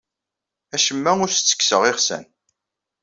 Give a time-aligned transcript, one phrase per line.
[0.75, 2.23] Acemma ur as-ttekkseɣ iɣsan.